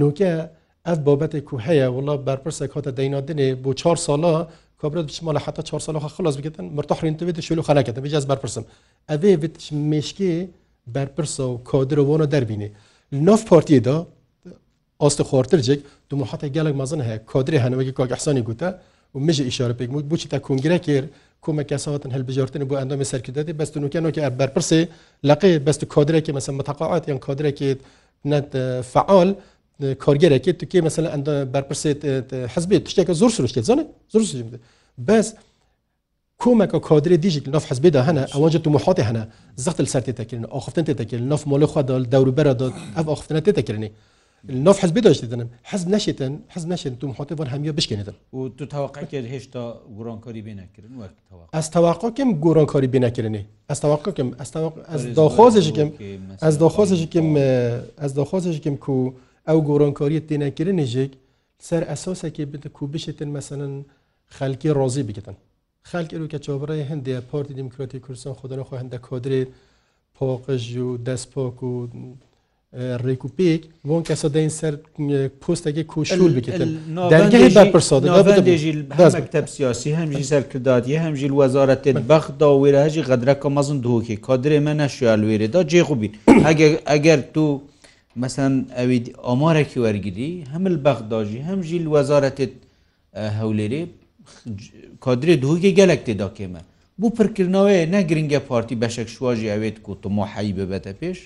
[0.00, 0.32] نوکە
[0.86, 4.34] ئەف بابەتێک و هەیە وڵە بەرپرسێک هاتە دەینادنێ بۆ 4 ساڵە
[4.80, 8.64] کابرت بچما لە حتا 4 ساڵ خلاص بکەن مرتاحڕێنتەوێت شلو خەکەن بجاز بەرپرسم
[9.10, 9.56] ئەێ بت
[9.90, 10.32] مشکی
[10.94, 12.68] بەرپرسە و کادرەوەە دەربینێ
[13.28, 13.96] نف پارتیدا
[15.02, 15.80] ئاستە خۆرترجێک
[16.10, 18.68] دومە حتا گەلک مەزن هەیە کادرێ هەنەوەی کاگەحسانی گوتە
[19.14, 21.08] و مژە ئیشارە پێک بود بچی تا کنگرە کرد
[21.44, 24.80] کۆمە کەساوەتن هەلبژارتن بۆ ئەندامە سەرکردی بەستنوکەنەوەکی ئەبەرپرسێ
[25.28, 27.80] لەقێ بەست کادرێکی مەسە متەقاعات یان کادرێکیت
[28.26, 29.34] فعال
[30.04, 32.00] کارگەرەێت تو کێ مەسەلا ئەند بەرپرسێت
[32.54, 34.46] حزبێت تشتێکە زۆر سروشتێت زانێ زۆر سوێت
[35.08, 35.28] بەس
[36.42, 39.24] کۆمەکە کادرێ دیژیت نف حزبێدا هەنا ئەوەنج تو محاتی هەنا
[39.64, 42.52] زەخت سەر تێتەکردن ئاخفتن تێتەکردن نف مۆڵی خوا دەوروبەرە
[42.98, 43.90] ئەف ئاخفتنە تێتەکردنی
[44.44, 48.66] نف حزب داشت دنم حزب نشتن حزب نشتن تو مخاطب وان همیه بشکنیدن و تو
[48.66, 54.32] توقع کرد هشتا گرانکاری بینکردن وقت توقع از توقع کم گرانکاری بینکردنی از توقع کم
[54.38, 55.88] از توقع از داخوازش کم
[56.40, 57.26] از داخوازش کم
[57.98, 59.10] از داخوازش کم کو
[59.48, 61.10] او گرانکاری تینکردن جک
[61.58, 63.68] سر اساسه که بده کو بشتن مثلا
[64.26, 65.36] خلکی راضی بکتن
[65.82, 69.46] خلک رو که چاوره هنده پارتی دموکراتی کردستان خدا نخواه هنده کادر
[70.14, 71.86] پاقش و دست پاک و
[73.04, 74.74] ڕێکوپێک بۆن کەسە دەین سەر
[75.42, 76.58] پۆستەکە کۆشول بکەن
[77.12, 78.94] دەرگەهێژیب
[79.56, 86.12] سیاسی هەمژی سەرکردداتی هەمژیل وەزارەتێت بەخدا وێرەهژی غەدرەکە مەزن دۆکی کادرێ مە نەشیال وێرێدا جێغوبین
[86.90, 87.44] ئەگەر تو
[88.20, 92.52] مەسەن ئەوید ئامارێکی وەرگری هەمل بەخداژی هەمژیل وەزارەتێت
[93.40, 93.82] هەولێرێ
[95.04, 96.62] کادرێ دووکی گەلک تێداکێمە
[96.98, 101.18] بوو پرکردنەوەی نەگرنگە پارتی بەشێک شواژی ئەوێت و تۆمۆحایی ببەتە پێش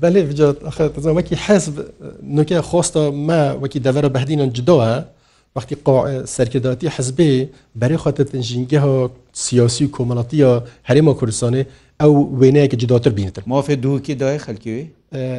[0.00, 0.22] بەێ
[1.18, 1.74] وەکی حەزب
[2.36, 4.90] نوکە خۆستە مە وەکی دەڤرە بەهدینە جدەوە
[5.56, 5.76] وەختی
[6.36, 7.32] سەرکرداتی حەزبێ
[7.80, 8.80] بەێ خواتە تنژینگە
[9.44, 10.50] سیاسی و کۆمەڵاتیە
[10.88, 11.62] هەرێمە کوردستانی
[12.00, 14.82] ئەو وێنەیەکە جداتر بینتر مافێ دووکی دای خەلکیوی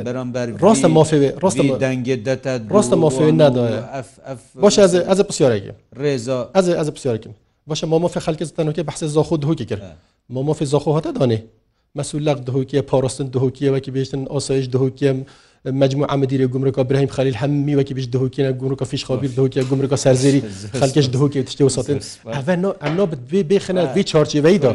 [0.08, 3.82] بەرامبەر ڕاستە مافێ ڕاستە دەنگێ دەتە ڕاستە مافێ نادایە
[4.64, 4.76] باش
[5.10, 7.32] ئەز پرسیارێکی ڕێزا ئەز ئەز پرسیارکم
[7.70, 9.84] باشە مامافێ خەلکی تەنوکی بەحسێ زاخۆ دوکی کرد
[10.36, 11.40] مامافێ زاخۆ هەتە دانێ
[11.98, 15.18] مەسولق دهوکیە پاڕستن دهوکیە وەکی بێتن ئۆسایش دهوکیم
[15.82, 20.42] مجموع عمدیری گمرکە برهیم خلیل هەممی وەکی بش دهوکیە گمرکە فیش خابیر دهوکیە گمرکە سەرزیری
[20.82, 22.00] خەکەش دهوکی تشتی و ساتن
[22.84, 24.70] ئەنا بێ بخنە وی چارچیوەیدا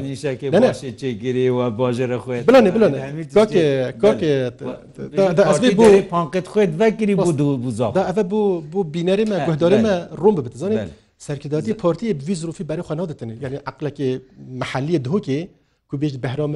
[1.24, 2.98] گرێوە باژرە خوێت بلانێ بلانێ
[5.78, 8.40] بۆ پانکت خوێت وەگیری بۆ دوو بزا ئەە بۆ
[8.72, 10.84] بۆ بینەرمە گوهدارمە ڕۆم بزانێت
[11.26, 14.08] سەرکردداتی پارتی ویزروفی بەری خوانادەتن یعنی عقلەکی
[14.60, 15.40] محلی دهوکی
[15.90, 16.52] کوبیش بەرام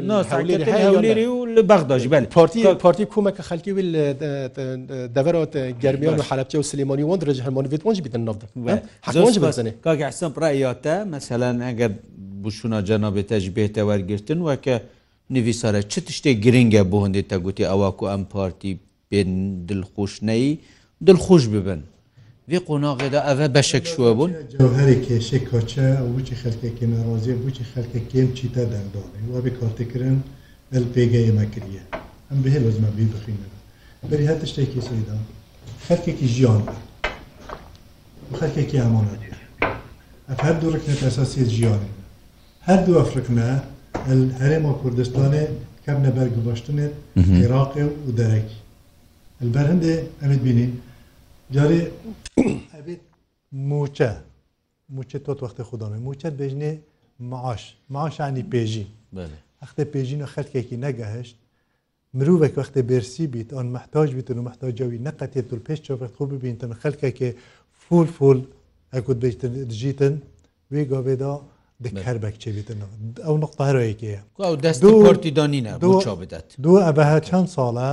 [1.57, 3.91] لە بەغداژی بەل پارتی پارتی کومەکە خەکی ویل
[5.17, 8.37] دەورات گەرمیان و حەلبچە و سلمانی وان درج هەمان وێتوانجی بتن ناف
[9.45, 11.91] بزنێ کاگەسم ڕایاتە مەسەلەن ئەگەر
[12.43, 14.75] بشونا جەنابێتەش بێتە وەرگرتن وەکە
[15.35, 18.73] نویسارە چ تشتێک گرنگە بۆ هەندێک تەگوتی ئەواکو ئەم پارتی
[19.11, 19.21] پێ
[19.69, 20.55] دڵخۆشنەی
[21.07, 21.81] دڵخۆش ببن
[22.51, 24.31] Vê qonaxê de ev beşek şiwe bûn
[24.81, 30.17] herî kêşe kaçe bûçi xelkekê nerozê bûçi xelkekêm çîte derdanê We bê kartêkirin
[30.77, 31.83] el pêgeyê me kiriye
[32.33, 33.49] Em bihê lezme bî bixîne
[34.11, 35.15] Berî her tiştekî sêda
[35.89, 36.63] xelkekî jiyan
[38.41, 39.15] xelkekî hemana
[39.63, 41.91] Ev her du rikne esasî jiyanê
[42.61, 43.49] Her du Afrikne
[44.13, 45.45] el herêma Kurdistanê
[45.85, 46.87] kemne bergibaştinê
[47.49, 48.57] Iraqê û derekî
[49.45, 50.71] Elber hindê emet bînî
[51.55, 51.89] Carî
[53.69, 54.11] موچە
[54.95, 56.73] موچە تۆ وەختی خوددانێ موچەت بێژنێ
[57.31, 58.87] معاش معاشانی پێژی
[59.63, 61.37] هەختە پێژین و خەرکێکی نەگەهشت
[62.19, 66.71] مرۆڤێک وەختە بێرسی بیت ئەن محتاج بیت و محتاجەوی نەقەتێت و پێش چۆفێت خۆ ببینتن
[66.83, 67.31] خەلکێکێ
[67.85, 68.39] فول فول
[68.95, 70.15] ئەکوت بێتن دژیتن
[70.73, 71.33] وێ گاوێدا
[71.85, 72.79] دکەربەك چێبیتن
[73.27, 74.21] ئەو نقطارۆیەکەیە
[74.67, 75.73] دەستی دانینە
[76.65, 77.91] دوو ئەبەها چەند ساڵە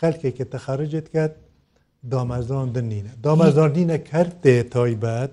[0.00, 1.32] خەلکێکە تەخارجێت کات
[2.12, 5.32] دامەزان دنینە دامەزاردینە کەرتێ تایبەت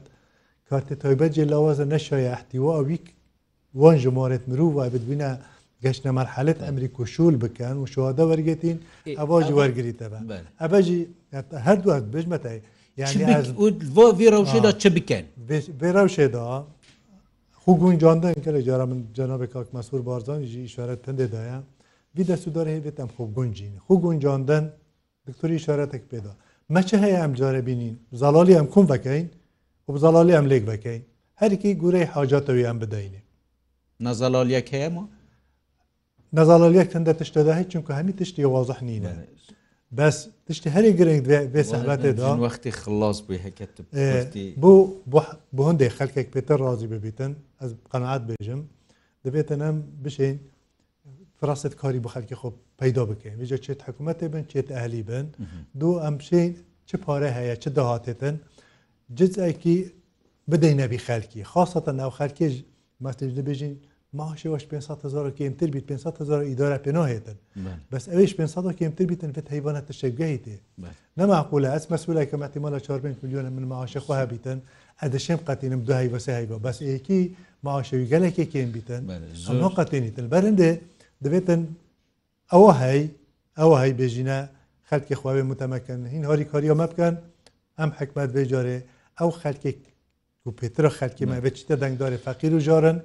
[0.70, 3.06] کارتێ تایبەت جێلاوازە نەشایە احتیواویک
[3.82, 5.32] وان ژمارێت مرۆڤ وای ببینە
[5.84, 8.78] گەشتە مەرحەلت ئەمریک و شول بکەن و شوواده وەرگێتین
[9.20, 10.20] ئەواژی وەرگریتەوە
[10.62, 11.02] ئەبژی
[11.68, 12.52] هەردووە بژمەتە
[14.36, 15.26] ڕەوشێدا چ بکەن
[15.82, 16.46] بێڕەوشێدا
[17.62, 21.58] خو گونجاندن کە لە جارە من جەنابێ کاک مەسور بارزانیژی شارەت پندێدایە
[22.16, 24.64] بی دەسوودارە هەیە بێتم خۆ گونجین خو گونجاندن
[25.28, 26.34] دکتۆری شارەتێک پێدا
[26.76, 29.28] مەچە هەیە ئەم جارە بینین زەڵالی ئەم کوم بەکەین
[29.86, 31.02] و بزەڵالی ئەم لێک بەکەین
[31.42, 33.22] هەرکی گورەی حاجاتەوەی ئەم بدەینێ
[34.06, 35.04] نەزەڵالیەک هەیەمە
[36.38, 39.14] نەزەڵالیەک تەندە تشتەدا هیچ چونکە هەمی تشتی وازح نینە
[39.98, 41.22] بەس تشتی هەری گرنگ
[41.54, 43.72] بێ سەحباتێدا وەختی خلاص بووی هەکەت
[44.62, 44.72] بۆ
[45.56, 48.62] بۆ هەندێک خەلکێک پێتە ڕازی ببیتن ئەس قەنعات بێژم
[49.26, 50.36] دەبێتە نەم بشین
[51.40, 53.40] فراست کاری بە خەلکی خۆ peyda bikin.
[53.40, 55.28] Vêce çêt hekumetê bin çêt ehlî bin,
[55.80, 58.34] Du em şey çi pare heye çi dahatêtin,
[59.20, 59.78] cizekî
[60.52, 61.40] bideyne bî xelkî.
[61.50, 62.62] Xasatan ew xelkê ji
[63.08, 63.76] مەستێژ دەبێژین
[64.20, 67.38] ماهشی وەش 500 کمتر بیت 500 ئیدارە پێناهێتن
[67.92, 70.50] بەس ئەوش 500 کمتر بیتن فت حیوانە تەشەگەی تێ
[71.20, 74.58] نەماقولە ئەس مەسوولای کە مەتیمەە 4 میلیۆنە من ماهشەخوا بیتن
[75.04, 79.02] ئەدەشێم قەتینم دوای بەسەهیبە بەس ئەیەکی ماهشەوی گەلێکی کێم بیتن
[79.78, 80.72] قەتینیتن بەرندێ
[81.24, 81.62] دەبێتن
[82.54, 83.02] ئەوە هەی
[83.60, 84.40] ئەوە هەی بێژینە
[84.90, 87.16] خەلکی خواوێ متەمەکەن هین هۆری کاریۆ مەبکەن
[87.80, 88.80] ئەم حکمت بێجارێ
[89.20, 89.80] ئەو خەلکێک
[90.46, 92.98] و پێترە خەلکی مەبێتتە دەنگدارێ فەقیر و ژارن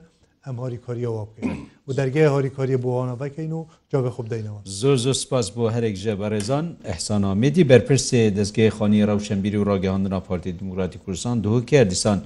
[0.44, 3.60] ئەم هۆری کاریەوە بکەین و دەرگای هۆری کاری بۆوانە بەکەین و
[3.92, 9.58] جابە خوب دەینەوە زۆر زۆر سپاس بۆ هەرێک ژە بەڕێزان ئەحسانامێدی بەرپرسێ دەستگای خانی ڕەوشەمبیری
[9.60, 12.18] و ڕاگەهاندنا پارتی دموکراتی کوردستان دوو کردستان.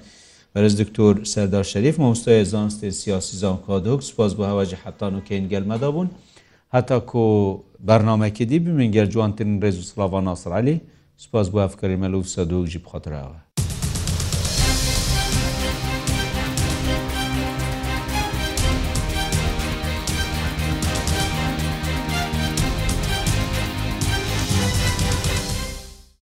[0.54, 5.90] بەرز دکتۆر سەردار شەریف مامۆستای زانستی سیاسی زانکادۆک سپاس بۆ هەواجی حتان و کەین گەلمەدا
[5.94, 6.08] بوون.
[6.76, 7.20] هەتا کۆ
[7.88, 10.76] بەرنمەکەدی بمێنگەر جوانترین ڕێز و سلاوان ناسرعلی
[11.24, 13.38] سپاس بۆ ئەفکەری مەلو سەدۆژی بخەتراوە